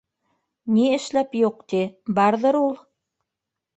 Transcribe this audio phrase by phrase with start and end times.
[0.37, 1.83] -Ни эшләп юҡ, ти,
[2.21, 2.77] барҙыр ул.